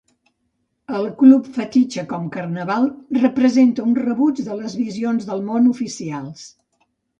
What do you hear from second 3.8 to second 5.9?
un rebuig de les visions del món